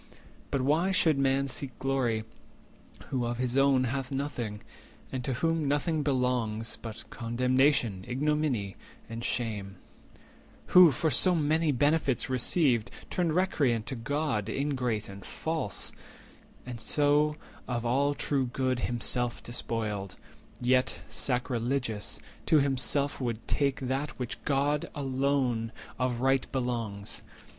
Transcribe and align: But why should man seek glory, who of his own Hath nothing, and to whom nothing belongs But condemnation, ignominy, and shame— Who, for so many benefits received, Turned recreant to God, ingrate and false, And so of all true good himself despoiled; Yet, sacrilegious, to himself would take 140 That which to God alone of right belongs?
But 0.49 0.61
why 0.63 0.89
should 0.89 1.19
man 1.19 1.47
seek 1.47 1.77
glory, 1.77 2.23
who 3.09 3.23
of 3.23 3.37
his 3.37 3.55
own 3.55 3.83
Hath 3.83 4.11
nothing, 4.11 4.63
and 5.11 5.23
to 5.23 5.33
whom 5.33 5.67
nothing 5.67 6.01
belongs 6.01 6.75
But 6.81 7.07
condemnation, 7.11 8.03
ignominy, 8.07 8.77
and 9.07 9.23
shame— 9.23 9.75
Who, 10.73 10.89
for 10.89 11.11
so 11.11 11.35
many 11.35 11.71
benefits 11.71 12.31
received, 12.31 12.89
Turned 13.11 13.35
recreant 13.35 13.85
to 13.85 13.95
God, 13.95 14.49
ingrate 14.49 15.07
and 15.07 15.23
false, 15.23 15.91
And 16.65 16.79
so 16.79 17.35
of 17.67 17.85
all 17.85 18.15
true 18.15 18.47
good 18.47 18.79
himself 18.79 19.43
despoiled; 19.43 20.17
Yet, 20.59 21.03
sacrilegious, 21.09 22.19
to 22.47 22.57
himself 22.57 23.21
would 23.21 23.47
take 23.47 23.81
140 23.81 23.85
That 24.11 24.17
which 24.17 24.37
to 24.37 24.41
God 24.45 24.89
alone 24.95 25.71
of 25.99 26.21
right 26.21 26.51
belongs? 26.51 27.21